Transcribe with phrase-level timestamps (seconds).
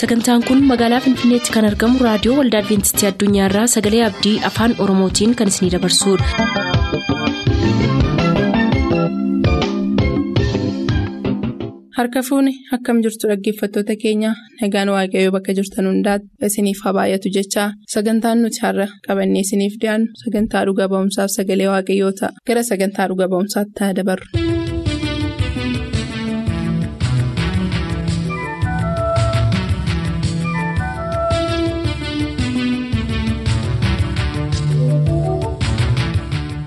[0.00, 5.52] sagantaan kun magaalaa finfinneetti kan argamu raadiyoo waldaa adventistii addunyaarraa sagalee abdii afaan oromootiin kan
[5.54, 7.30] isinidabarsudha.
[11.98, 14.30] harka fuuni akkam jirtu dhaggeeffattoota keenya
[14.62, 20.08] nagaan waaqayyoo bakka jirtan hundaati isiniif haa baay'atu jechaa sagantaan nuti har'a qabannee isiniif dhiyaannu
[20.24, 24.26] sagantaa dhuga ba'umsaaf sagalee waaqayyoo ta'a gara sagantaa dhuga ba'umsaatti haa dabarru.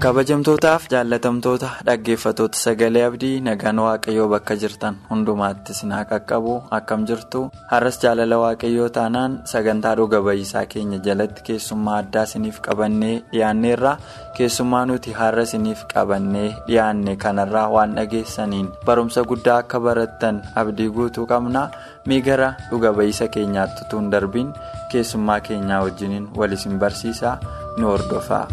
[0.03, 6.55] Kabajamtootaaf jaallatamtoota dhaggeeffatoota sagalee abdii nagaan waaqayyoo bakka jirtan hundumaatti sinaa qaqqabu.
[6.77, 7.43] Akkam jirtu?
[7.71, 13.93] Har'as jaalala waaqayyoo taanaan sagantaa dhuga ba'iisaa keenya jalatti keessummaa addaa siniif qabannee dhiyaanneerra
[14.40, 21.26] keessummaa nuti har'a siniif qabannee dhiyaanne kanarraa waan dhageessaniin barumsa guddaa akka barattan abdii guutuu
[21.31, 21.63] qabna.
[22.07, 24.51] Mee gara dhuga ba'iisa keenyaatti hin darbiin
[24.91, 27.37] keessummaa keenyaa wajjiniin wal isin barsiisaa
[27.77, 28.46] nu hordofaa.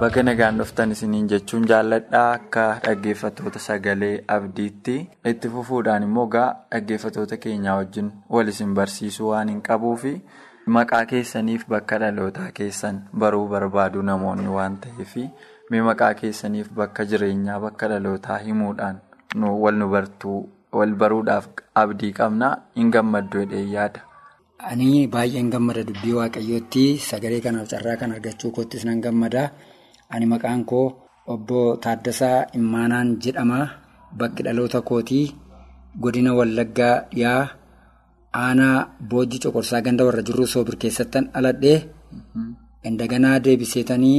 [0.00, 4.94] Bakka nagaan dhuftan isiniin jechuun jaalladhaa akka dhaggeeffattoota sagalee abdiitti
[5.32, 10.12] itti fufuudhaan immoo gaa dhaggeeffattoota keenyaa wajjin wal isin barsiisuu waan hin qabuufi
[10.76, 15.14] maqaa keessaniif bakka dhalootaa keessan baruu barbaadu namoonni waan ta'eef
[15.70, 18.98] mee maqaa keessaniif bakka jireenyaa bakka dhalootaa himuudhaan
[19.66, 20.40] wal nu bartuu
[20.80, 21.46] wal baruudhaaf
[21.84, 24.00] abdii qabna hin gammaddu jedhee yaada.
[24.70, 29.44] Ani baay'een gammada dubbii waaqayyootti sagalee kanaaf carraa kan argachuu koottis nan gammada.
[30.14, 30.86] Ani maqaan koo
[31.34, 33.60] obbo Taaddasaa Immaanaan jedhama.
[34.18, 35.26] Bakki dhaloota kootii
[36.02, 37.42] godina Wallaggaa dhiyaa
[38.44, 38.76] aanaa
[39.10, 41.78] boojii coqorsaa ganda warra jirru soobir keessattan dhaladhee
[42.88, 44.18] indaganaa deebiseetanii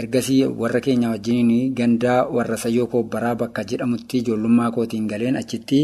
[0.00, 5.80] ergasii warra keenya wajjiniin gandaa warra sayyoo koobbaraa bakka jedhamutti ijoollummaa kootiin galeen achitti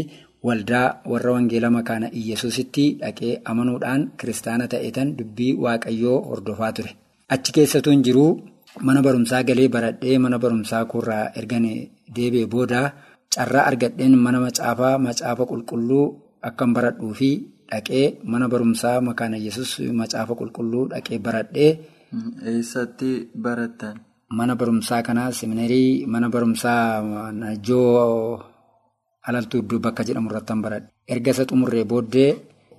[0.47, 6.91] waldaa warra wangeela makaana iyyesuusitti dhaqee amanuudhaan kiristaana ta'eetan dubbii waaqayyoo hordofaa ture.
[7.33, 8.31] Achi keessattuu hin jiruu.
[8.81, 11.65] Mana barumsaa galee baradhee mana barumsaa kurraa ergan
[12.15, 12.81] deebi'ee booda
[13.35, 16.05] carraa argadheen mana macaafaa macaafa qulqulluu
[16.47, 17.29] akkan baradhuu fi
[17.69, 21.71] dhaqee mana barumsaa makaana yesus macaafa qulqulluu dhaqee baradhee.
[22.49, 23.95] Eessatti barattan?
[24.37, 27.01] Mana barumsaa kanaa seminarii mana barumsaa
[27.31, 28.41] Najjoo
[29.27, 30.89] Alaltuu Iddoo bakka jedhamu irratti baradhe.
[31.13, 32.31] Erga isa xumurree booddee.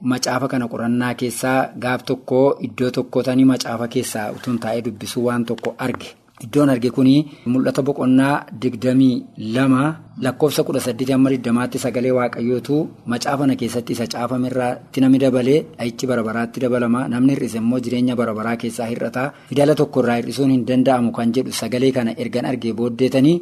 [0.02, 5.74] Macaafa kana qorannaa keessaa gaaf tokko iddoo tokkotanii macaafa keessaa utuun taa'ee dubbisuu waan tokko
[5.78, 6.08] arge.
[6.44, 7.14] Iddoon arge kuni
[7.46, 9.24] mul'ata boqonnaa digdamii
[9.54, 9.82] lama
[10.22, 12.76] lakkoofsa kudha saddeeti amma digdamaatti sagalee waaqayyootu
[13.12, 18.56] macaafa na keessatti isa caafamerraatti namni dabalee dhahichi barabaraatti dabalama namni hir'ise immoo jireenya barabaraa
[18.62, 23.36] keessaa hir'ata fidala tokkorraa hir'isuun hin danda'amu kan jedhu sagalee kana ergan argee booddeetanii.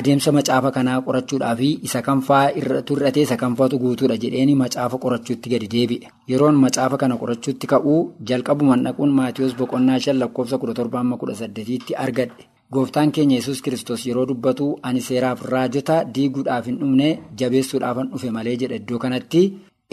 [0.00, 5.50] Adeemsa macaafa kanaa qorachuudhaa fi isa kanfaa irratti hir'atee isa kanfaatu guutuudha jedheeni macaafa qorachuutti
[5.54, 6.08] gadi deebi'e.
[6.32, 7.98] Yeroon macaafa kana qorachuutti ka'uu
[8.32, 12.48] jalqabumaan dhaquun Maatiyoos boqonnaa shan lakkoofsa kudha torba amma kudha saddeetiitti argadhe.
[12.72, 17.08] Gooftaan keenya yesus kiristoos yeroo dubbatu ani seeraaf raajota diiguudhaaf hin dhumne
[17.40, 19.42] jabeessuudhaafan dhufe malee jedha iddoo kanatti.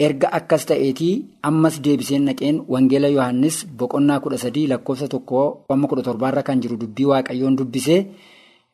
[0.06, 1.14] Erga akkas ta'eetii
[1.48, 5.40] ammas deebiseen naqeen Wangeela Yohaannis boqonnaa kudha sadii lakkoofsa tokko
[5.74, 7.98] amma kudha torbaarra kan jiru dubbii waaqayyoon dubbisee.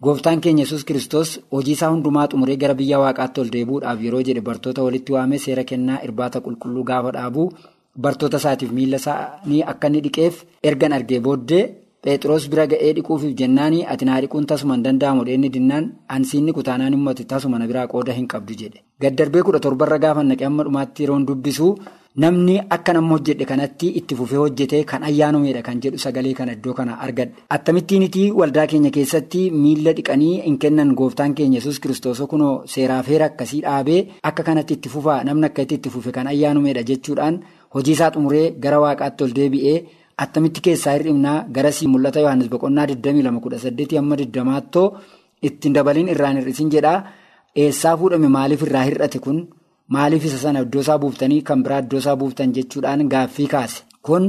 [0.03, 4.41] Gooftaan keenya yesus kiristoos hojii isaa hundumaa xumuree gara biyya waaqaatti ol deebi'uudhaaf yeroo jedhe
[4.51, 7.49] bartoota walitti waamee seera kennaa irbaata qulqulluu gaafa dhaabu
[8.07, 11.63] bartoota isaatiif miila isaanii akka inni dhiqeef ergan argee booddee
[12.07, 15.87] Pheexroos bira ga'ee dhiquufiif jennaanii ati naa dhiquun tasuma hin danda'amu dheenni dinnaan
[16.17, 18.79] ansiinni kutaanaan himmatu tasuma na biraa qooda hin qabdu jedhe.
[19.03, 21.73] Gaddarbee kudha torbarra gaafa naqee amma dhumaatti yeroon dubbisu
[22.25, 26.75] namni akka nama hojjedhe kanatti itti fufee hojjetee kan ayyaanumeedha kan jedhu sagalee kana iddoo
[26.79, 27.35] kana argadhe.
[27.59, 33.27] Attamittiiniti waldaa keenya keessatti miila dhiqanii hin kennan gooftaan keenya yesus kiristoos kunoo seeraaf heera
[33.33, 34.01] akkasii dhaabee
[34.31, 37.43] akka kanatti itti fufaa namni akka itti fufe kan ayyaanumeedha jechuudhaan
[37.75, 39.79] hojii isaa xumuree gara waaqaatti ol deebi'ee.
[40.25, 44.85] Attamitti keessaa hir'imnaa garasii mul'ata Yohaannis boqonnaa 22:18 amma 20
[45.49, 46.99] ittiin dabaliin irraan hir'isin jedhaa
[47.65, 49.39] eessaa fuudhame maaliif irraa hir'ate kun?
[49.95, 53.83] Maaliif isa sana iddoo isaa buuftanii kan biraa iddoo isaa buuftan jechuudhaan gaaffii kaase?
[54.07, 54.25] Kun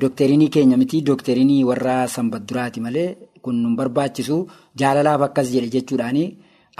[0.00, 3.08] dokterinii keenya miti dokterinii warra sanbadduraati malee
[3.42, 4.36] kun nu barbaachisu
[4.80, 6.24] jaalalaaf akkas jedhe jechuudhaani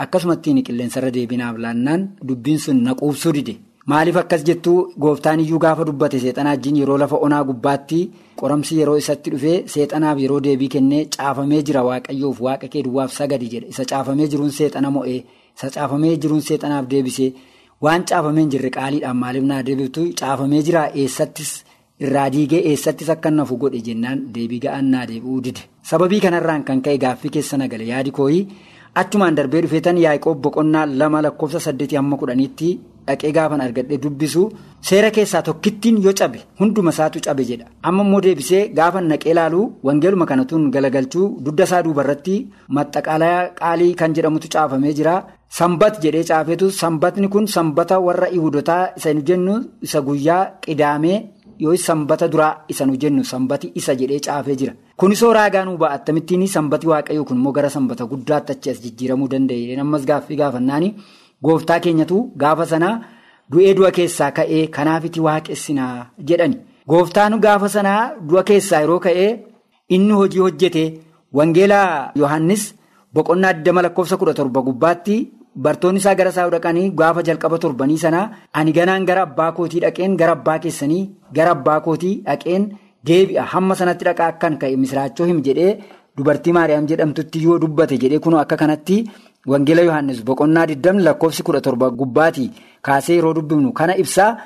[0.03, 3.55] akkasumattiin qilleensarra deebinaaf laannaan dubbiin sun na quubsuu dide.
[3.87, 7.99] Maaliif akkas jettuu gooftaan iyyuu gaafa dubbate seexanaa wajjin yeroo lafa onaa gubbaatti
[8.39, 13.47] qoramsi yeroo isatti dhufee seexanaaf yeroo deebii kennee caafamee jira waaqayyoof waaqa kee duwwaaf sagadi
[13.53, 13.67] jedhe.
[13.73, 15.19] Isa caafamee jiruun seexana mo'ee
[15.57, 17.29] isa caafamee jiruun seexanaaf deebisee
[17.87, 20.83] waan caafamee hin jirre qaaliidhaan maaliif naa deebiftu caafamee jira?
[21.03, 21.53] Eessattis?
[21.99, 25.63] Irraa diigee eessattis akka nafu godhe jennaan deebii ga'aan naa deebi'uu dide.
[25.83, 28.43] Sababii kanarraan kan ka'e gaaffii keessa nagale yaadi kooyi
[28.95, 32.69] achumaan darbee dhufeetan yaaqoob boqonnaa lama lakkoofsa saddeetii hamma kudhaniitti
[33.07, 34.43] dhaqee gaafan argadhee dubbisu
[34.89, 37.65] seera keessaa tokkittiin yoo cabe hunduma isaatu cabe jedha.
[37.87, 42.35] Amma immoo deebisee gaafan naqee ilaalu wangeeluma kanatuun galagalchuu dugda isaa duubarratti
[42.77, 45.15] maxxaqalaa qaalii kan jedhamutu caafamee jira.
[45.57, 49.53] Sanbat jedhee caafetu sanbatni kun sanbata warra ihudotaa isa nu jennu
[49.85, 51.17] isa guyyaa qidaamee
[51.63, 54.73] yoo sanbata duraa isa nu jennu sanbati isa jedhee caafee jira.
[54.99, 59.27] Kunisoo raagaa nuu ba'a akkamittiin sanbati waaqayyoo kun immoo gara sanbata guddaatti achi as jijjiiramuu
[59.33, 59.77] danda'e.
[59.83, 60.89] Ammas gaaffii gaafannaani
[61.45, 62.95] gooftaa keenyatu gaafa sanaa
[63.51, 66.57] du'ee du'a keessaa ka'ee kanaafiti waaqessinaa jedhani.
[66.89, 69.29] Gooftaan gaafa sanaa du'a keessaa yeroo ka'ee
[69.95, 70.83] inni hojii hojjete
[71.37, 72.63] wangeelaa Yohaannis
[73.13, 75.17] boqonnaa 20 lakkoofsa 17 gubbaatti.
[75.63, 78.25] Bartoonni isaa gara isaa dhaqanii gaafa jalqaba torbanii sanaa
[78.57, 81.03] ani ganaan gara abbaa kootii dhaqeen gara abbaa keessanii
[81.37, 82.67] gara abbaa kootii dhaqeen
[83.07, 85.71] deebi'a hamma sanatti dhaqaa akkan ka'e misiraachoo him jedhee
[86.17, 88.97] dubartii maariyaam jedhamtutti yoo dubbate jedhee kunoo akka kanatti
[89.51, 92.49] wangeela yohannis boqonnaa 20 lakkoofsi 17 gubbaatii
[92.81, 93.71] kaasee yeroo dubbifnu.
[93.73, 94.37] Kana ibsaa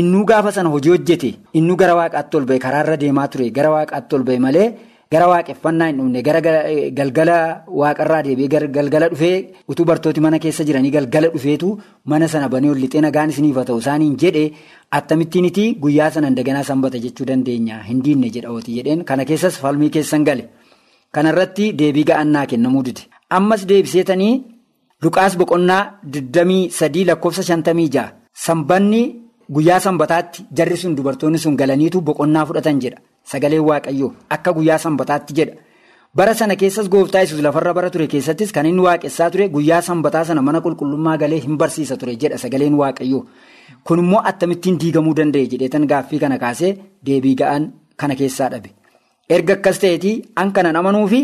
[0.00, 4.14] innuu gaafa sana hojii hojjete innuu gara waaqaatti ol ba'e karaarra deemaa ture gara waaqaatti
[4.16, 4.72] ol ba'e malee.
[5.12, 6.40] Gara waaqeffannaa hin dhufne gara
[6.98, 7.34] galgala
[7.80, 9.36] waaqarraa deebi'ee galgala dhufee
[9.68, 11.68] utuu bartooti mana keessa jiranii galgala dhufeetu
[12.12, 13.78] mana sana banee ol lixee nagaan isiniif haa ta'u.
[13.84, 14.44] Isaaniin jedhe
[14.98, 20.48] attamittiiniti guyyaa sana daganaa sanbata jechuu dandeenya hin diinne jedha kana keessas falmii keessan gale
[21.14, 23.02] kanarratti deebii ga'annaa kennamuu dide
[23.38, 24.34] ammas deebiseetanii
[25.04, 25.82] luqaas boqonnaa
[26.18, 28.04] 23 lakkoofsa 56
[28.46, 29.02] sanbanni
[29.54, 32.98] guyyaa sanbataatti jarri sun dubartoonni sun galaniitu boqonnaa fudhatan jedha.
[33.30, 35.54] Sagaleen waaqayyoo akka guyyaa sanbataatti jedha.
[36.16, 40.24] Bara sana keessas gooftaa yesus lafarra bara ture keessattis kan inni waaqessaa ture guyyaa sanbataa
[40.24, 43.22] sana mana qulqullummaa galee hin barsiisa ture jedha sagaleen waaqayyoo.
[43.84, 46.72] Kun immoo akkamittiin diigamuu danda'e jedheetan gaaffii kana kaasee
[47.06, 48.70] deebii ga'an kana keessaa dhabe.
[49.34, 51.20] Erga akkas ta'eetii an kanan amanuu fi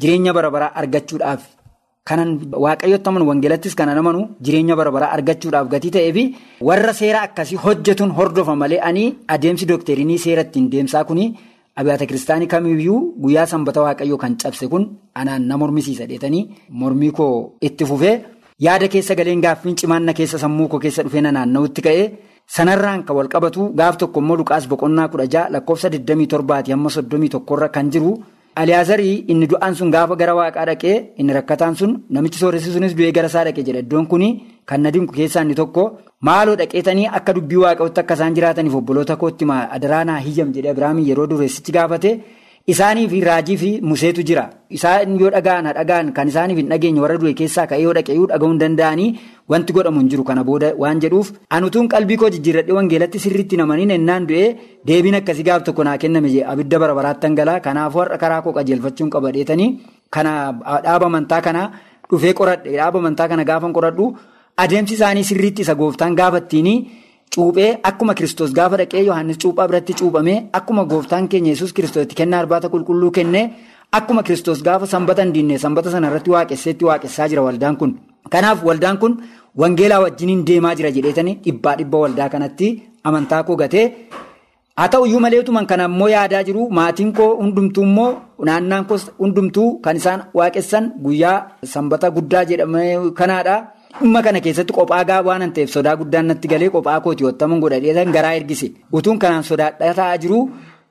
[0.00, 1.42] jireenya bara baraa argachuudhaaf
[2.08, 2.30] kanan
[2.64, 6.24] waaqayyotti amanu wangeelattis kanan amanu jireenya bara baraa argachuudhaaf gatii ta'ee fi
[6.68, 9.04] warra seera akkasii hojjetuun hordofa malee ani
[9.34, 11.24] adeemsi dookteerinii seera ittiin deemsaa kuni
[11.78, 14.84] abiyyaata kiristaanii kamiyyuu guyyaa sanbata waaqayyoo kan cabse kun
[15.20, 16.42] anaan na mormisiisa dheetanii
[16.80, 17.32] mormii koo
[17.68, 18.16] itti fufee
[18.66, 22.06] yaada keessa galeen gaaffiin cimaan na keessa sammuu koo keessa dhufee na naanna'utti ka'ee
[22.56, 27.54] sanarraan kan wal qabatu gaaf tokko immoo luqaas boqonnaa kudha ja'a lakkoofsa 27 hamma 31
[27.56, 28.12] irra kan jiru.
[28.60, 33.12] Aliyaazarii inni du'aan sun gaafa gara waaqaa dhaqee inni rakkataan sun namichi sooressi sunis du'ee
[33.16, 34.28] gara isaa dhaqe jedha iddoon kuni
[34.68, 35.82] kan na dinqu keessaa inni tokko
[36.28, 39.44] maaloo dhaqeetanii akka dubbii waaqayyootti akka isaan jiraataniif obboloota kootti
[39.76, 42.10] adaraanaa hiyyam jedhee Abiraamiin yeroo dureessichi gaafate
[42.66, 44.44] isaanii fi raajii fi museetu jira.
[44.70, 46.12] Isaan yoo dhagaan dhagaan.
[46.12, 49.08] Kan isaaniif hin dhageenye warra du'e keessaa ka'ee yoo dhaqeeyyuu dhaga'uu hin danda'anii
[49.48, 50.24] wanti godhamu hin jiru.
[50.24, 55.42] Kana booda waan jedhuuf anutuun qalbii koo jijjiirradhee wangeelatti sirriitti namaniin ennaan du'ee deebiin akkasii
[55.50, 59.70] gaaf tokko naa kenname abidda bara baraatti hangalaa kanaafuu har'a karaa koo qajeelfachuun qaba dheetanii
[60.10, 60.32] kana
[60.84, 61.70] dhaaba amantaa kana
[62.10, 62.76] dhufee qoradhe.
[62.76, 64.14] Dhaaba amantaa kana gaafan qoradhu.
[64.56, 66.74] Adeemsi isaanii sirriitti isa gooftaan gaafattiini.
[67.34, 72.40] Cuuphee akkuma kiristoos gaafa dhaqee Yohaannis cuuphaa biratti cuuphamee akkuma gooftaan keenya yesus kiristoositti kennaa
[72.42, 73.44] arbaata qulqulluu kennee
[73.98, 77.92] akkuma kiristoos gaafa sanbata hin diinne sanbata sana irratti waaqesseetti waaqessaa jira waldaan kun.
[78.32, 79.14] Kanaaf waldaan kun
[79.62, 82.72] wangeelaa wajjiniin deemaa jira jedheetanii dhibbaa dhibba waldaa kanatti
[83.04, 83.86] amantaa koo gatee
[84.76, 88.12] haa ta'u iyyuu maleetuman kana immoo yaadaa jiru maatiin koo hundumtuu immoo
[88.48, 91.38] naannaan koo hundumtuu kan isaan waaqessan guyyaa
[91.74, 92.82] sanbata guddaa jedhame
[93.14, 93.56] kanaadha.
[93.98, 98.12] Dhimma kana keessatti qophaa gaa waan ta'eef sodaa guddaan natti galee qophaa kooti wattaman godhadheetan
[98.16, 98.66] garaa ergise
[98.98, 100.38] utuun kanaan sodaadhaa ta'aa jiru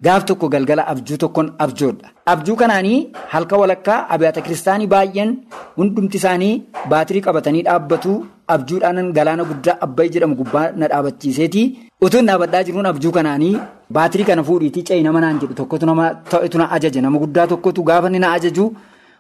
[0.08, 2.10] gaaf tokko galgala abjuu tokkoon abjoodha.
[2.34, 3.00] Abjuu kanaanii
[3.34, 5.32] halka walakkaa abiyyaata kiristaanii baay'een
[5.77, 6.53] hundumti isaanii
[6.94, 8.13] baatirii qabatanii dhaabbatu
[8.56, 11.63] abjuudhaan galaana guddaa abbayi jedhamu gubbaa na dhaabachiiseeti.
[12.06, 13.56] Utuun dhaabadhaa jiruun abjuu kanaanii
[13.98, 17.84] baatirii kana fuudhiitii ce'i nama naan jedhu tokkotu nama ta'etu na ajaja nama guddaa tokkotu
[17.91, 18.72] gaafa na ajaju.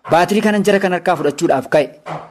[0.07, 1.85] Baatirii kanan jara kan harkaa fudhachuudhaaf ka'e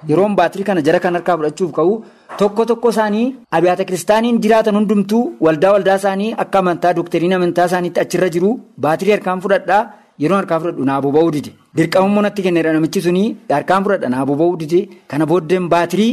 [0.09, 1.93] yeroon baatirii kana jara kan harkaa fudhachuuf ka'u
[2.41, 8.01] tokko tokko isaanii abiyyaata kiristaaniin jiraatan hundumtuu waldaa waldaa isaanii akka amantaa dookteriin amantaa isaaniitti
[8.05, 8.51] achirra jiru
[8.87, 9.81] baatirii harkaan fudhadhaa
[10.25, 13.25] yeroon harkaa fudhadhu naa boba'uu dide dirqamummoo natti kennedha namichi suni
[13.57, 16.13] harkaan fudhadha naa boba'uu dide kana booddeen baatirii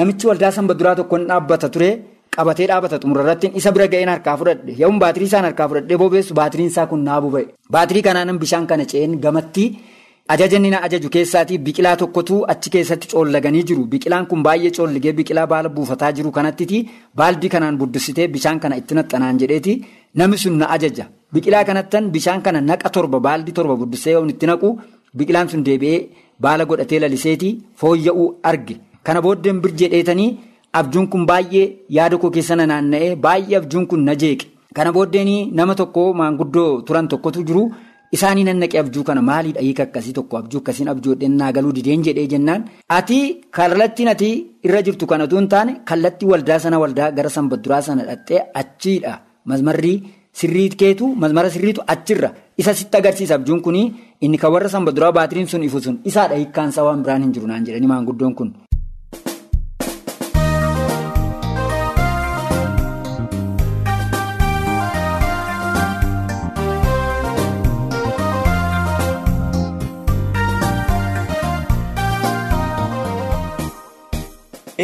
[0.00, 1.90] namichi waldaa sanba duraa tokkoon dhaabbata ture.
[2.36, 6.68] qabatee dhaabata xumurarratti isa bira ga'een harkaa fudhadhe yommuu baatirii isaan harkaa fudhadhee bobeessu baatiriin
[6.72, 7.44] isaa kun naa boba'e
[7.76, 9.64] baatirii kanaan bishaan kana ce'een gamatti.
[10.34, 13.84] Ajajanni na ajaju keessaatii biqilaa tokkotu achi keessatti coollaganii jiru.
[13.92, 16.80] Biqilaan kun baay'ee coolligee biqilaa baala buufataa jiru kanattiti
[17.20, 19.74] baaldii kanaan buddisitee bishaan kana itti naxxanaan jedheeti
[20.14, 21.06] namni sun na ajaja.
[21.32, 24.72] Biqilaa kanattan bishaan kana naqa torba baaldii torba buddisee yoo itti naqu
[25.16, 26.02] biqilaan sun deebi'ee
[26.40, 28.76] baala godhatee laliseeti fooyya'uu arge.
[29.06, 30.30] Kana booddeen birjee dheetanii
[30.72, 34.46] abjuun kun baay'ee yaada koo keessa na naanna'ee baay'ee abjuun kun na jeeqe.
[34.74, 37.70] Kana booddeen nama tokko maanguddoo turan tokkotu jiru.
[38.12, 42.26] Isaanii nannaqee abjuu kana maaliidha hiika akkasii tokko abjuu akkasiin abjoodhee naa galuu dideen jedhee
[42.32, 42.64] jennaan.
[42.98, 43.18] Ati
[43.50, 44.30] kallattiin ati
[44.64, 49.18] irra jirtu kanatu hin taane kallattii waldaa sana waldaa gara sanbadduraa sana dhattee achiidha.
[49.44, 49.94] Mazmarri
[50.32, 53.82] sirrii keetu mazmara sirriitu achirra isa sitti agarsiisa abjuun kuni
[54.20, 57.64] inni kan warra sanbadduraa baatiriin sun ifu sun isaadha hiikkaansaa waan biraan hin jiru naan
[57.66, 58.50] jedhanii maanguddoon kun.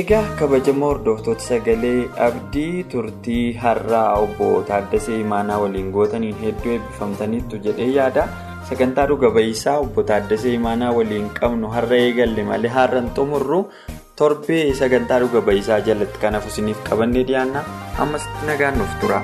[0.01, 7.91] Egaa kabajamoo hordoftoota sagalee abdii turtii har'aa obbo Taaddasee Imaanaa waliin gootaniin hedduu eebbifamtaniittu jedhee
[7.99, 8.25] yaada.
[8.71, 13.61] Sagantaa dhuga ba'iisaa obbo Taaddasee Imaanaa waliin qabnu har'a eegalle malee har'an xumurru
[14.23, 17.65] torbee sagantaa dhuga ba'iisaa jalatti kanaaf isiniif qabannee dhiyaanna
[18.07, 19.21] ammas nagaan nuuf tura.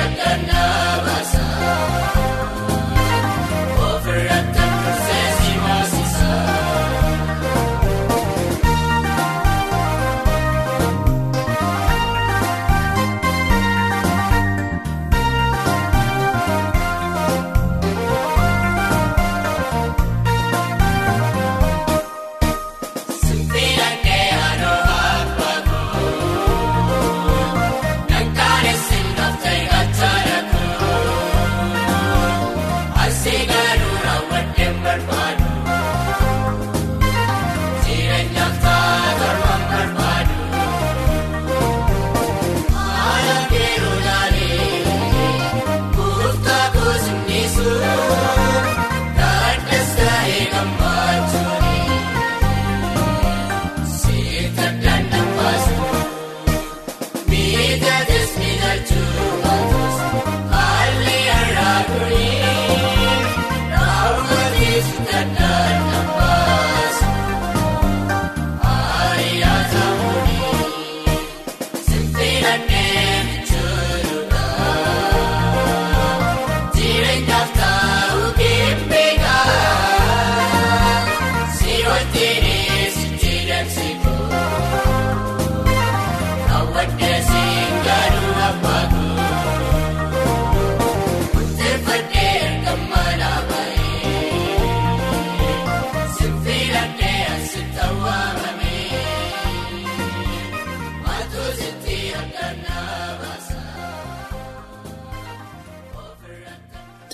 [0.00, 1.29] يا كنابة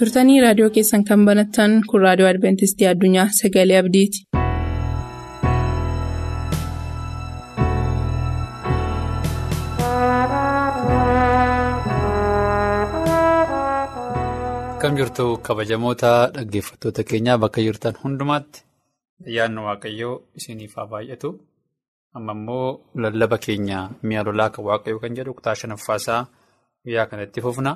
[0.00, 4.26] turtanii raadiyoo keessan kan banattan kun raadiyoo adventistii addunyaa sagalee abdiiti.
[14.76, 18.60] Akkam jirtu kabajamoota dhaggeeffattoota keenyaa bakka jirtan hundumaatti
[19.26, 21.28] ayyaanni waaqayyoo isiniif haa baay'atu.
[22.16, 22.66] Amma immoo
[23.02, 26.20] lallaba keenya mi'a lolaa kan waaqayyoo kan jedhu kutaa shanaffaasaa
[26.84, 27.72] guyyaa kanatti fufna.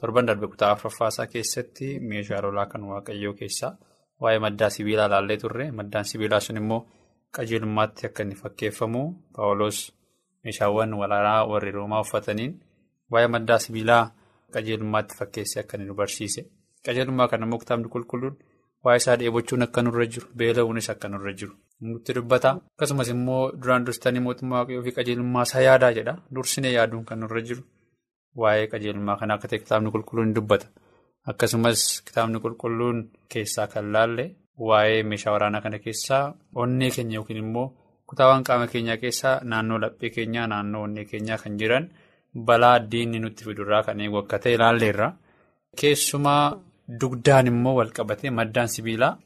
[0.00, 3.72] Torban darbe kutaa afuraffaasaa keessatti meeshaa lolaa kan waaqayyoo keessaa
[4.22, 5.70] waa'ee maddaa sibiilaa ilaallee turre.
[5.78, 6.80] Maddaan sibiilaa sun immoo
[7.36, 9.02] qajeelummaatti akka inni fakkeeffamu
[9.36, 9.78] Paawuloos
[10.44, 12.52] meeshaawwan waraanaa warri roomaa uffataniin
[13.12, 14.04] waa'ee maddaa sibiilaa.
[14.54, 16.42] qajeelummaatti fakkeessee akka inni nu barsiise
[16.86, 18.34] qajeelummaa kana immoo kitaabni qulqulluun
[18.84, 21.54] waa'ee isaa dheebochuun akka nurra jiru beela'uunis akka nurra jiru
[21.92, 27.04] nutti dubbata akkasumas immoo duraan dursitanii mootummaa waaqayyoo fi qajeelummaa isaa yaadaa jedha dursinee yaaduun
[27.10, 27.62] kan nurra jiru
[28.40, 30.66] waa'ee qajeelummaa kanaa akka ta'e kitaabni qulqulluun dubbata
[31.30, 32.98] akkasumas kitaabni qulqulluun
[33.32, 34.24] keessaa kan laalle
[34.68, 36.24] waa'ee meeshaa waraanaa kana keessaa
[36.62, 37.68] onnee keenya yookiin immoo
[38.08, 41.86] kutaawwan qaama keenyaa keessaa naannoo laphee keenyaa naannoo onnee keenyaa kan jiran.
[42.46, 45.08] Balaa diinni nutti fidurraa kan eegu akka ta'e ilaalleerra.
[45.80, 46.44] Keessumaa
[47.00, 49.18] dugdaan immoo walqabatee maddaan sibiilaa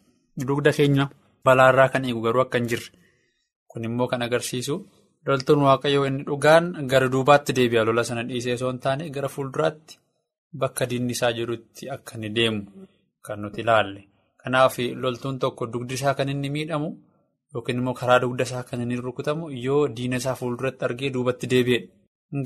[0.48, 1.04] dugda keenya
[1.44, 2.88] balaarraa kan eegu garuu akka hin jirre.
[3.68, 4.76] Kun immoo kan agarsiisu
[5.26, 9.98] loltuun waaqayyoo inni dhugaan gara duubaatti deebi'a lola sana dhiisee osoo hin taane gara fuulduraatti
[10.60, 12.62] bakka diinni isaa jirutti akka inni deemu
[13.26, 14.00] kan nuti ilaalle.
[14.42, 16.90] Kanaaf loltuun tokko dugdi isaa kan inni miidhamu
[17.54, 21.88] yookiin immoo karaa dugda isaa kan inni rukutamu yoo diina isaa fuulduratti argee duubatti deebi'edha.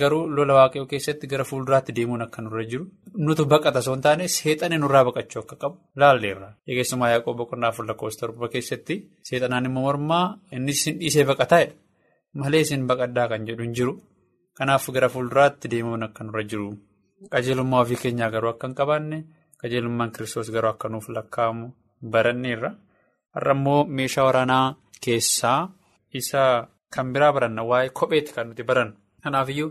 [0.00, 2.84] Garuu lola waaqayyoo keessatti gara fuulduraatti deemuun akka nurra jiru
[3.26, 6.48] nutu baqata osoo hin taane seexanni nurraa baqachuu akka qabu laalleerra.
[6.68, 8.94] Eegessumaa yaaqoo boqonnaa afur lakkoofsa torba keessatti
[9.28, 11.74] seexanaan immoo mormaa inni isin dhiisee baqataa'edha.
[12.34, 13.92] Malee isin baqaddaa kan jedhu hin jiru.
[14.56, 16.68] Kanaaf gara fuulduraatti deemuun akka nurra jiru.
[17.32, 19.18] Qajeelummaa ofii keenyaa garuu akka hin qabaanne
[19.60, 21.66] qajeelummaan kiristoos garuu akka nuuf lakkaa'amu
[22.12, 22.70] baranneerra.
[23.34, 24.66] Har'a immoo meeshaa waraanaa
[25.04, 25.60] keessaa
[26.20, 26.42] isa
[26.94, 28.94] kan biraa baranna waa'ee kopheetti kan nuti barannu.
[29.22, 29.70] Kanaafiyyuu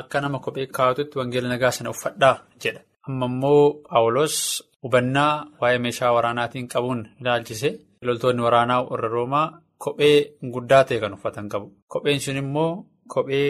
[0.00, 2.80] akka nama kophee kaa'atutti wangeela nagaa sana uffadhaa jedha.
[3.08, 4.36] Amma immoo Paawuloos
[4.82, 7.70] hubannaa waa'ee meeshaa waraanaatiin qabuun ilaalchise
[8.06, 9.46] loltoonni waraanaa warra Roomaa
[9.84, 10.18] kophee
[10.54, 11.66] guddaa ta'e kan uffatan qabu.
[11.92, 12.70] Kopheen sun immoo
[13.12, 13.48] kophee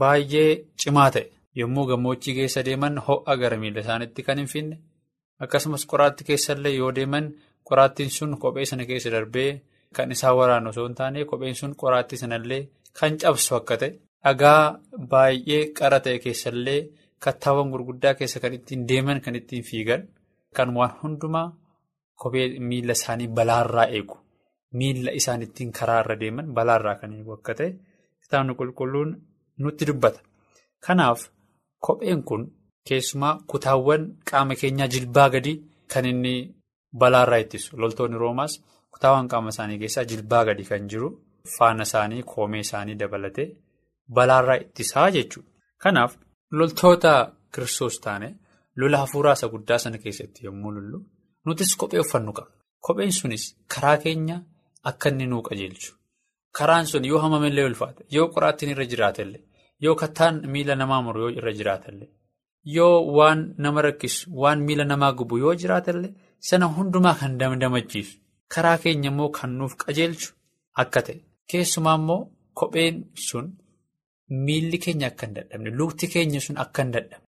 [0.00, 0.50] baay'ee
[0.80, 1.26] cimaa ta'e
[1.60, 4.76] yommuu gammoojjii keessa deeman ho'a gara miila isaaniitti kan hin finne
[5.44, 7.26] akkasumas qoraattii keessallee yoo deeman
[7.68, 9.50] qoraattiin sun kophee sana keessa darbee
[9.96, 12.62] kan isaan waraanu osoo hin taane kopheen sun qoraattii sanallee
[13.00, 13.90] kan cabsu akka ta'e.
[14.24, 14.62] Dhagaa
[15.12, 16.80] baay'ee qara ta'e keessallee
[17.24, 20.02] kattaawwan gurguddaa keessa kan ittiin deeman kan ittiin fiigan
[20.56, 21.48] kan waan hundumaa
[22.20, 24.16] kophee miila isaanii balaarraa eegu
[24.78, 27.70] miila isaan ittiin karaarra deeman balaarraa kan eegu akka ta'e
[28.22, 29.10] kitaabni qulqulluun
[29.62, 30.20] nutti dubbata.
[30.84, 31.20] Kanaaf
[31.84, 32.42] kopheen kun
[32.88, 35.52] keessumaa kutaawwan qaama keenyaa jilbaa gadi
[35.92, 36.34] kan inni
[37.00, 38.52] balaarraa ittisu loltoonni roomaas
[38.92, 41.08] kutaawwan qaama isaanii keessaa jilbaa gadi kan jiru
[41.56, 43.48] faana isaanii koomee isaanii dabalatee.
[44.16, 45.50] Balaarraa ittisaa jechuudha.
[45.82, 46.12] Kanaaf
[46.58, 47.12] loltoota
[47.54, 48.28] kiristoos taane
[48.80, 50.98] lola hafuuraa isa guddaa sana keessatti yommuu lollu
[51.46, 52.54] nutis kophee uffannu qabna.
[52.84, 54.36] Kopheen sunis karaa keenya
[54.90, 55.92] akka inni nuu qajeelchu.
[56.56, 59.42] Karaan sun yoo hamamellee ulfaate yoo qoraattiin irra jiraatellee
[59.84, 62.08] yoo kattaan miila namaa muru yoo irra jiraatellee
[62.76, 66.14] yoo waan nama rakkisu waan miila namaa gubu yoo jiraatellee
[66.48, 68.18] sana hundumaa kan damdamachiisu
[68.54, 70.28] karaa keenya immoo kan nuuf qajeelchu
[70.82, 71.16] akka ta'e
[71.50, 72.20] keessumaa immoo
[72.58, 72.96] kopheen
[73.28, 73.46] sun.
[74.46, 77.26] Miilli keenya akka hin dadhabne lukti keenya sun akka hin dadhabne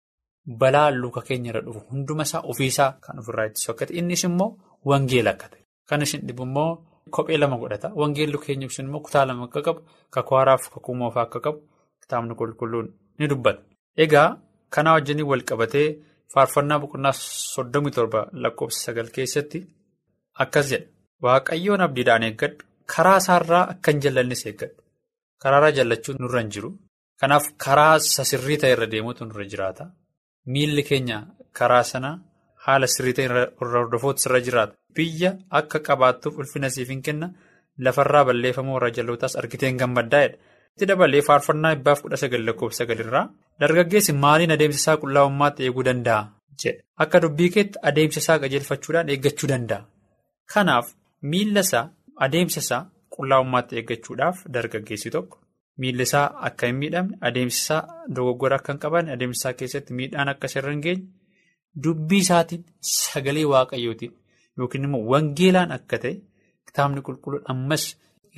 [0.61, 4.49] balaa luka keenya irra dhufu hunduma isaa ofiisaa kan ofirraa ittisu akka ta'e innis immoo
[4.91, 6.71] wangeela akka ta'e kan isin dhibu immoo
[7.15, 9.81] kophee lama godhata wangeelli keenya sun immoo kutaa lama akka qabu
[10.15, 11.61] kakuu haaraaf kakuu moofaa akka qabu
[12.03, 12.87] kitaabni qulqulluun
[13.19, 13.61] ni dubbata.
[14.05, 14.29] Egaa
[14.75, 15.89] kanaa wajjin wal qabatee
[16.33, 17.15] faarfannaa boqonnaa
[17.55, 19.59] soddomii torba lakkoofsa sagal keessatti
[20.43, 20.87] akkas jedha
[21.25, 24.77] waaqayyoon abdiidhaan eeggadhu karaa isaarraa akka hin jallannes eeggadhu.
[25.43, 26.71] Karaarraa jallachuun nurra hin jiru.
[27.21, 27.95] Kanaaf karaa
[28.31, 29.85] sirrii ta'e irra deemuutu nurra jiraata.
[30.53, 31.19] Miilli keenya
[31.59, 32.11] karaa sana
[32.67, 34.75] haala sirrii ta'e irra hordofootu irra jiraata.
[34.97, 37.29] Biyya akka qabaattuuf ulfina siif hin kenna
[37.87, 40.37] lafarraa balleeffamuu warra jalootaas argiteen gammaddaa'edha.
[40.77, 43.25] Itti dabalee faarfannaa dhibbaaf kudha sagal lakkoofsa sagalirraa
[43.61, 46.23] dargaggeessi maaliin adeemsa isaa qullaa'ummaatti eeguu danda'a
[46.63, 46.83] jedha.
[47.03, 49.87] Akka dubbii keetti adeemsa isaa qajeelfachuudhaan eeggachuu danda'a.
[50.53, 50.87] Kanaaf
[51.33, 51.85] miilla isaa
[52.29, 52.83] adeemsa isaa.
[53.17, 55.39] Qullaa'ummaatti eeggachuudhaaf dargaggeessi tokko
[55.83, 57.83] miilli isaa akka hin miidhamne adeemsi isaa
[58.17, 61.05] dogoggora akka hin qabaanne adeemsi isaa keessatti miidhaan akka irra hin geenye
[61.85, 62.63] dubbii isaatiin
[62.95, 64.13] sagalee waaqayyootiin
[64.59, 66.15] yookiin immoo wangeelaan akka ta'e
[66.67, 67.85] kitaabni qulqulluun ammas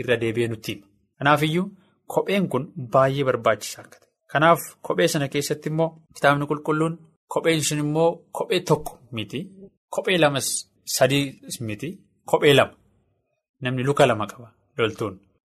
[0.01, 0.87] irra deebi'ee nutti hima.
[1.18, 1.66] Kanaafiyyuu
[2.14, 6.94] kopheen kun baay'ee barbaachisaa akka ta'e Kanaaf kophee sana keessatti immoo kitaabni qulqulluun
[7.33, 9.40] kopheen sun immoo kophee tokko miti.
[9.94, 10.48] Kophee lamas
[10.96, 11.24] sadii
[11.68, 11.88] miti.
[12.31, 12.74] Kophee lama.
[13.62, 14.48] Namni luka lama qaba
[14.79, 15.14] loltuun.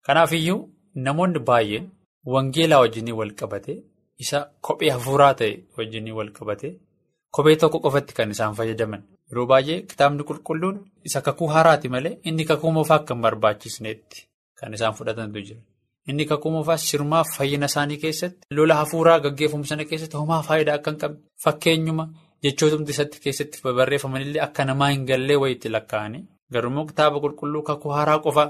[0.06, 0.60] Kanaaf iyyuu
[1.04, 1.86] namoonni baay'een
[2.32, 3.72] wangeelaa wajjin wal qabate
[4.22, 6.68] isa kophee hafuuraa ta'e wajjin wal qabate
[7.30, 9.02] kophee tokko qofatti kan isaan fayyadaman.
[9.30, 10.76] Yeroo baay'ee kitaabni qulqulluun
[11.08, 14.26] isa kakuu haaraati malee inni kakuu moofaa hin barbaachisneetti
[14.60, 15.60] kan isaan fudhatantu jira.
[16.08, 20.90] Inni kakuu moofaa sirmaaf fayyina isaanii keessatti lola hafuuraa gaggeeffamu sana keessatti homaa faayidaa akka
[20.90, 22.08] hin qabne fakkeenyuma
[22.44, 28.18] jechootumti isatti keessatti barreeffamanillee akka namaa hin gallee wayiitti lakkaa'anii garuu kitaaba qulqulluu kakuu haaraa
[28.26, 28.44] qofa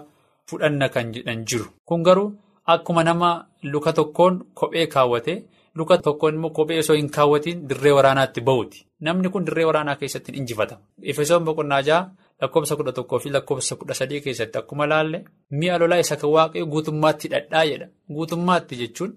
[0.51, 1.67] fudhanna kan jedhan jiru.
[1.89, 2.29] Kun garuu
[2.75, 3.31] akkuma nama
[3.73, 5.35] luka tokkoon kophee kaawwate
[5.75, 8.87] luka tokkoon immoo kophee osoo hin kaawwatiin dirree waraanaatti bahuuti.
[9.01, 10.83] Namni kun dirree waraanaa keessatti injifatama.
[11.03, 15.99] Efesoon boqonnaa jaha lakkoofsa kudha tokkoo fi lakkoofsa kudha sadii keessatti akkuma laalle mi'a lolaa
[16.05, 17.87] isa kan waaqayyo guutummaatti dhadhaa jedha.
[18.15, 19.13] Guutummaatti jechuun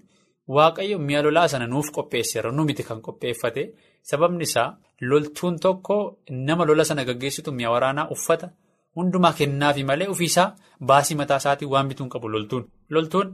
[0.55, 3.63] waaqayyo mi'a lolaa sana nuuf qopheesseera nu miti kan qopheeffate
[4.09, 4.69] sababni isaa
[5.09, 5.95] loltuun tokko
[6.47, 8.49] nama lola sana gaggeessitu mi'a waraanaa uffata
[8.95, 10.55] hundumaa kennaafi malee ofiisaa
[10.87, 12.63] baasii mataa isaatiin waan bituun qabu loltuun.
[12.89, 13.27] Loltuun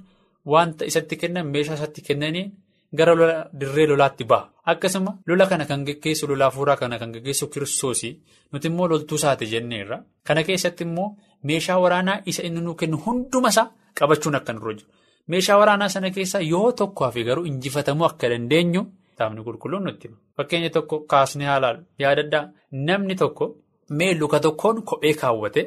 [0.51, 2.51] wanta isatti kennan meeshaa isatti kennaniin.
[2.95, 4.49] Gara lola dirree lolaatti ba'a.
[4.71, 8.13] Akkasuma lola kana kan gaggeessu lola hafuuraa kana kan gaggeessu kiristoosii
[8.53, 9.97] nuti immoo loltuu isaati jenneerra.
[10.23, 13.67] Kana keessatti immoo meeshaa waraanaa isa inni nuu kennu hunduma isaa
[13.99, 14.87] qabachuun akka nurra jiru.
[15.27, 20.17] Meeshaa waraanaa sana keessaa yoo tokko hafe garuu injifatamuu akka dandeenyu kitaabni qulqulluun nutti hima.
[20.37, 23.45] Fakkeenya tokko kaasnee haalaan yaadaddaa namni tokko
[23.89, 25.61] mee luka tokkoon kophee kaawwate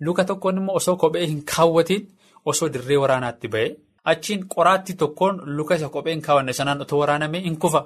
[0.00, 2.08] luka tokkoon immoo osoo kophee hin kaawwatiin
[2.44, 3.68] osoo dirree waraanaatti ba'e.
[4.04, 7.80] Achiin qoraattii tokkoon luka isa kopheen kaawwanne sanaan otoo waraanamee hin kufa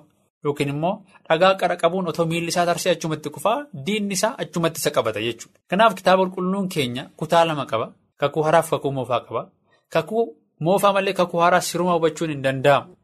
[0.45, 0.95] yookiin immoo
[1.29, 5.59] dhagaa qara qabuun otoo miilli isaa tarsee achumatti kufaa diinni isaa achumatti isa qabata jechuudha.
[5.71, 7.87] Kanaaf kitaaba qulqulluun keenya kutaa lama qaba.
[8.21, 9.43] Kakuu haaraaf kakuu moofaa qaba.
[9.95, 10.25] Kakuu
[10.61, 12.95] moofaa malee kakuu haaraa siruma hubachuun hin danda'amu.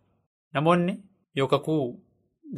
[0.55, 0.95] Namoonni
[1.35, 1.83] yoo kakuu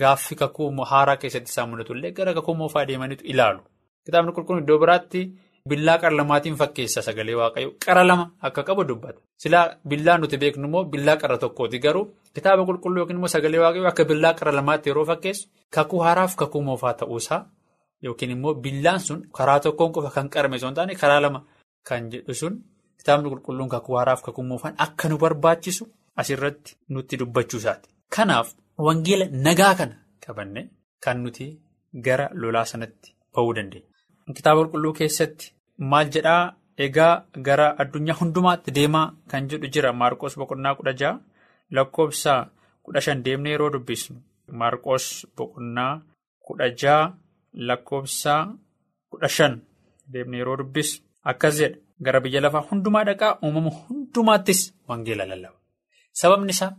[0.00, 3.60] gaaffii kakuu haaraa keessatti isaan mudatu illee gara kakuu moofaa deemaniitu ilaalu.
[4.04, 5.22] Kitaabni qulqulluun iddoo biraatti.
[5.68, 9.20] Billaa qara lamaatiin fakkeessa sagalee waaqayyo qara lama akka qabu dubbata.
[9.42, 13.88] Silaa billaa nuti beeknu immoo billaa qara tokkooti garuu kitaaba qulqulluu yookiin immoo sagalee waaqayyo
[13.90, 17.40] akka billaa qara lamaatti yeroo fakkeessu kakuu haaraaf kakuu moofaa ta'uusaa
[18.04, 21.40] yookiin immoo billaan sun karaa tokkoon qofa kan qarame osoo hin taane karaa lama
[21.88, 22.54] kan jedhu sun
[22.98, 25.84] kitaabni qulqulluun kakuu haaraaf kakuu moofaan akka nu barbaachisu
[26.16, 27.88] asirratti nutti dubbachuusaati.
[28.16, 28.48] Kanaaf
[28.88, 29.94] wangeela nagaa kana
[30.26, 30.62] qabanne
[31.04, 31.46] kan nuti
[32.06, 33.88] gara lolaa sanatti ba'uu dandeenya.
[34.36, 35.52] Kitaaba qulqulluu keessatti
[35.90, 36.54] maal jedhaa?
[36.84, 37.14] Egaa
[37.46, 39.92] gara addunyaa hundumaatti deemaa kan jedhu jira.
[40.00, 41.20] Maarqos boqonnaa kudha jaha
[41.76, 42.32] lakkoofsa
[42.84, 44.16] kudha shan deemnee yeroo dubbisnu.
[44.60, 45.06] Maarqos
[45.36, 45.92] boqonnaa
[46.46, 47.12] kudha jaha
[47.68, 48.34] lakkoofsa
[49.10, 49.54] kudha shan
[50.12, 51.04] deemnee yeroo dubbisnu.
[51.30, 55.58] Akkas jedha gara biyya lafaa hundumaa dhaqaa uumama hundumaattis wangeela lallaba.
[56.20, 56.72] Sababni isaa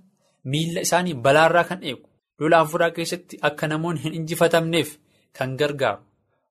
[0.52, 2.08] miila isaanii balaarraa kan eegu
[2.40, 4.90] lola hafuuraa keessatti akka namoonni hin injifatamneef
[5.38, 6.02] kan gargaaru.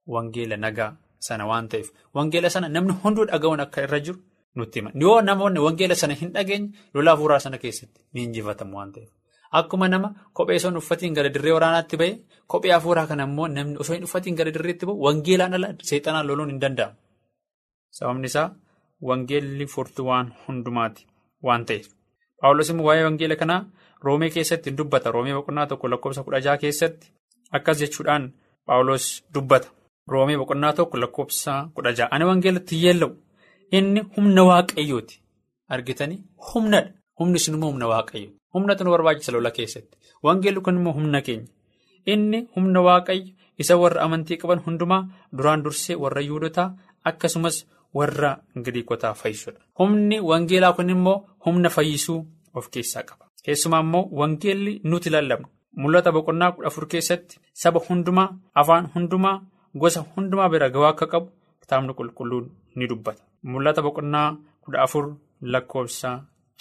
[0.06, 4.18] Wangeela nagaa sana waan ta'eef wangeela sana namni hunduu dhaga'uun akka irra jiru
[4.56, 4.90] nutti hima.
[4.94, 9.10] Yoo namoonni wangeela sana hin dhageenye lola hafuuraa sana keessatti ni injifatamu waan ta'eef.
[9.52, 12.12] Akkuma nama kophee hin uffatiin gara dirree waraanaatti ba'e
[12.54, 16.50] kophee hafuuraa kana immoo namni osoo hin uffatiin gara dirreetti ba'u wangeelaan ala seexanaan loluun
[16.54, 16.96] hin danda'amu.
[17.98, 18.48] Sababni isaa
[19.10, 21.06] wangeelli furtuu waan hundumaati
[21.48, 21.86] waan ta'eef.
[22.40, 23.60] Paawulos immoo waa'ee wangeela kanaa
[24.04, 25.12] roomee keessatti dubbata.
[25.14, 27.12] Roomee boqonnaa tokko lakkoofsa kudha keessatti
[27.58, 28.32] akkas jechuudhaan
[28.66, 29.68] paawulos dubbata.
[30.08, 32.08] Roomee boqonnaa tokko lakkoofsa kudha jaha.
[32.14, 33.12] Ani wangeelatti yeella'u
[33.72, 35.20] inni humna waaqayyooti.
[35.68, 36.20] Argitanii
[36.52, 36.90] humnadha.
[37.18, 38.36] Humni sun immoo humna waaqayyooti.
[38.54, 39.98] Humnatu nu barbaachisa lola keessatti.
[40.22, 41.48] Wangeelli kun immoo humna keenya.
[42.06, 45.02] Inni humna waaqayyo isa warra amantii qaban hundumaa
[45.36, 47.56] duraan dursee warra yuudotaa akkasumas
[47.94, 48.30] warra
[48.64, 49.60] Giriikotaa fayyisudha.
[49.78, 53.24] Humni wangeelaa kun immoo humna fayyisuu of keessaa qaba.
[53.44, 55.48] Keessumaa immoo wangeelli nuti lallabnu.
[55.76, 59.40] Mul'ata boqonnaa kudha afur keessatti saba hundumaa afaan hundumaa.
[59.74, 61.30] Gosa hundumaa bira ga'uu akka qabu
[61.61, 63.22] kitaabni qulqulluun ni dubbata.
[63.42, 65.04] Mul'ata boqonnaa kudha afur
[65.52, 66.11] lakkoofsa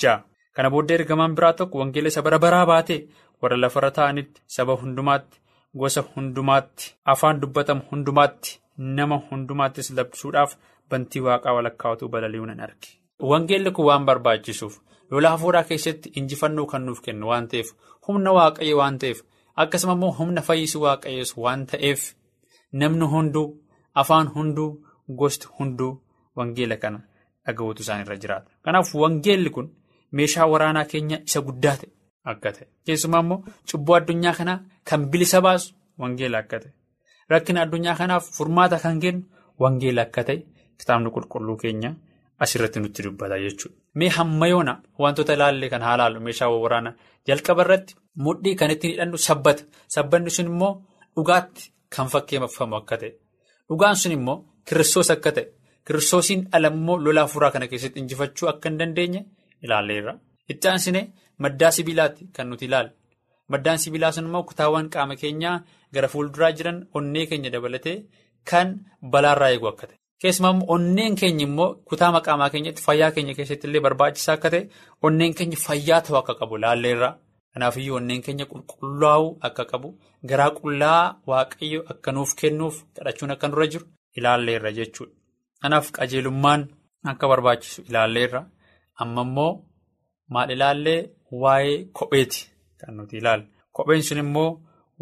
[0.01, 0.23] ja'a.
[0.55, 3.07] Kana booddee ergamaan biraa tokko wangeela isa bara baraa baatee
[3.41, 5.39] warra lafarra ta'anitti saba hundumaatti
[5.75, 10.55] gosa hundumaatti afaan dubbatamu hundumaatti nama hundumaattis labsuudhaaf
[10.89, 12.89] bantii waaqaa walakkaatu balali'uu nan arge.
[13.19, 14.79] Wangeelli kun waan barbaachisuuf
[15.11, 17.71] lola hafuuraa keessatti injifannoo kan nuuf kennu waan ta'eef
[18.07, 19.21] humna waaqayyo waan ta'eef
[19.55, 22.01] akkasuma immoo humna fayyisuu waaqayyoos waan ta'eef.
[22.79, 23.47] Namni hunduu
[24.01, 24.69] afaan hunduu
[25.19, 25.93] gosti hunduu
[26.37, 26.99] wangeela kana
[27.45, 28.49] dhaga'uutu isaan irra jiraata.
[28.65, 29.67] Kanaaf wangeelli kun
[30.17, 31.89] meeshaa waraanaa keenya isa guddaa ta'e
[32.31, 32.65] akka ta'e.
[32.85, 36.71] Keessumaa immoo cubbuu addunyaa kanaa kan bilisa baasu wangeela akka ta'e.
[37.31, 39.21] Rakkina addunyaa kanaaf furmaata kan kennu
[39.61, 40.37] wangeela akka ta'e
[40.79, 41.91] kitaabni qulqulluu keenya
[42.43, 43.75] asirratti nutti dubbata jechuudha.
[43.97, 46.93] Mee hamma yoona wantoota ilaallee kan haa ilaallu meeshaa waraanaa
[47.27, 47.93] jalqaba irratti
[48.25, 49.63] mudhii kan ittiin hidhannu sabbata.
[49.95, 50.73] Sabbanni sun immoo
[51.15, 51.63] dhugaatti
[51.95, 53.11] kan fakkeeffamu akka ta'e.
[53.69, 55.45] Dhugaan sun immoo kiristoos akka ta'e.
[55.87, 59.21] Kiristoosiin alammoo lola afuuraa kana keessatti injifachuu akka hin dandeenye
[59.63, 60.13] ilaalleerra.
[60.51, 61.01] Itti aansine
[61.43, 62.91] maddaa sibiilaatti kan nuti ilaalle.
[63.51, 65.55] Maddaan sibiilaa sun immoo kutaawwan qaama keenyaa
[65.93, 67.97] gara fuulduraa jiran onnee keenya dabalatee
[68.51, 68.67] kan
[69.15, 69.97] balaarraa eegu akka ta'e.
[70.21, 74.63] Keessumaa immoo onneen keenya immoo kutaa qaamaa keenyatti fayyaa keenya keessatti illee barbaachisaa akka ta'e
[75.09, 77.09] onneen keenya fayyaa ta'uu akka qabu ilaalleerra.
[77.53, 79.89] Kanaafiyyuu onneen keenya qulqullaa'uu akka qabu
[80.29, 83.85] garaa qullaa waaqayyo akka nuuf kennuuf kadhachuun akka nurra jiru
[84.17, 85.13] ilaalleerra jechuudha.
[85.61, 86.61] Kanaaf qajeelummaan
[87.11, 88.41] akka barbaachisu ilaalleerra.
[89.01, 89.51] Amma immoo
[90.33, 90.99] maal ilaallee
[91.41, 92.41] waa'ee kopheeti
[92.79, 93.45] kan nuti ilaalle.
[93.75, 94.49] Kopheen sun immoo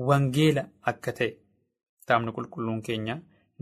[0.08, 1.30] wangeela akka ta'e
[2.00, 3.16] kitaabni qulqulluun keenya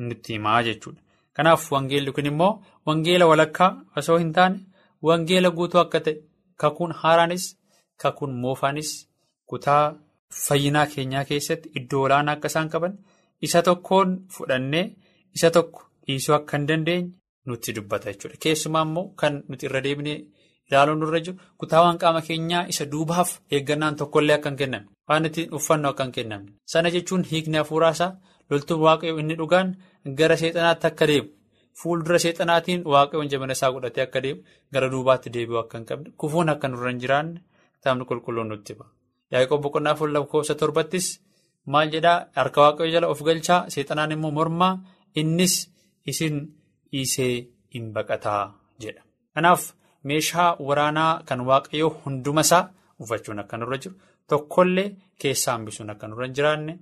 [0.08, 1.02] nutti himaa jechuudha.
[1.36, 2.54] Kanaaf wangeelli kun immoo
[2.88, 4.60] wangeela walakkaa osoo hin taane
[5.08, 6.16] wangeela guutuu akka ta'e
[6.62, 7.46] kakuun haaraanis
[8.04, 8.92] kakuun moofaanis
[9.50, 9.84] kutaa
[10.46, 12.94] fayyinaa keenyaa keessatti iddoo olaanaa akka isaan qaban
[13.48, 14.86] isa tokkoon fudhannee
[15.36, 17.12] isa tokko dhiisuu akka hin dandeenye
[17.48, 18.38] nutti dubbata jechuudha.
[18.44, 20.18] Keessumaa immoo kan nuti irra deebinee
[20.72, 25.54] ilaaluun nurra jiru kutaawwan qaama keenyaa isa duubaaf eeggannaan tokkollee akka hin kennamne waan ittiin
[25.60, 28.12] uffannu akka hin kennamne sana jechuun hiikni hafuuraasaa
[28.50, 29.70] loltuun waaqayyoo inni dhugaan
[30.22, 31.30] gara seexanaatti akka deemu
[31.82, 34.42] fuuldura seexanaatiin waaqayyoon jabina isaa godhatee akka deemu
[34.74, 37.40] gara duubaatti deebi'uu akka hin qabne kufuun akka nurra hin jiraanne
[37.78, 38.86] kitaabni qulqulluun nutti hima.
[39.32, 41.08] Yaaqoob boqonnaa afur lakkoofsa torbattis
[41.74, 44.74] maal jedhaa harka waaqayyoo jala of galchaa seexanaan immoo mormaa
[45.22, 45.56] innis
[46.12, 46.36] isin
[46.92, 47.34] dhiisee
[47.74, 48.44] hin baqataa
[48.82, 49.02] jedha.
[49.36, 49.62] Kanaaf
[50.08, 52.64] meeshaa waraanaa kan waaqayyoo hunduma isaa
[53.02, 53.96] uffachuun akka nurra jiru
[54.30, 54.88] tokkollee
[55.22, 56.74] keessaa hambisuun akka nurra hin jiraanne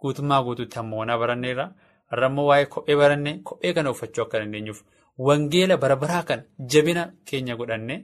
[0.00, 1.66] guutummaa guutuutti hammoonaa baranneerra
[2.10, 4.80] har'a immoo waa'ee kophee barannee kophee kana uffachuu akka dandeenyuuf
[5.18, 6.40] wangeela barabaraa kan
[6.72, 7.94] jabina keenya godhanne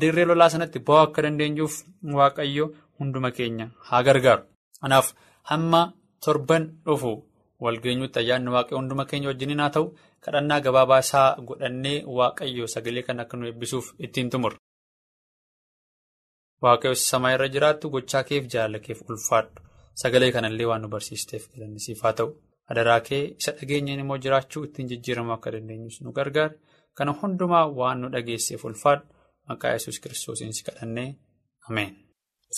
[0.00, 1.74] dirree lolaa sanatti ba'uu akka dandeenyuuf
[2.18, 2.66] waaqayyo
[2.98, 4.42] hunduma keenya haa gargaaru.
[4.80, 5.14] Kanaaf
[5.50, 5.80] hamma
[6.24, 7.12] torban dhufu
[7.64, 9.86] walgeenyuutti ayyaanni waaqayyo hunduma keenya wajjiniin haa ta'u
[10.24, 14.58] kadhannaa gabaabaa isaa godhannee waaqayyo sagalee kan akka nu eebbisuuf ittiin xumurra.
[16.62, 19.60] Waaqayyo samaa irra jiraattu gochaa keef jaalala keef ulfaadhu
[20.02, 22.28] sagalee kanallee waan nu barsiisteef galannisiif haa ta'u
[22.70, 26.54] adaraa kee isa dhageenyeen immoo jiraachuu ittiin jijjiiramuu akka dandeenyus nu gargaara
[26.96, 29.04] kana hundumaa waan nu dhageesseef ulfaadhu.
[29.48, 31.10] Maqaa yesus kiristoosiin si kadhannee.
[31.68, 31.92] Ameen.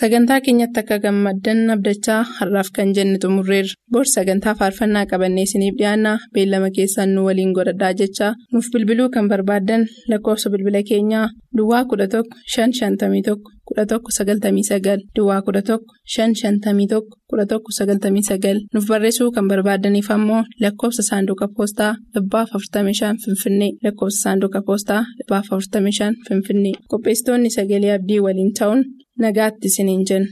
[0.01, 3.75] Sagantaa keenyatti akka gammaddan abdachaa har'aaf kan jenne xumurreerra.
[3.92, 8.33] Bor sagantaa faarfannaa qabannee isiniif dhiyaanna beellama keessaan nu waliin godhadhaa jechaa.
[8.53, 11.27] Nuuf bilbiluu kan barbaaddan lakkoofsa bilbila keenyaa.
[11.57, 12.23] Duwwaa 11
[12.57, 13.37] 551
[13.76, 15.78] 1199 Duwwaa 11
[16.16, 17.00] 551
[17.33, 25.02] 1199 nuuf barreessuu kan barbaadaniif ammoo lakkoofsa saanduqa poostaa dhibbaaf 45 Finfinnee lakkoofsa saanduqa poostaa
[25.18, 28.81] dhibbaaf 45 Finfinnee qopheessitoonni sagalee abdii waliin ta'uun.
[29.22, 30.28] Nagaatti isiniin jenna.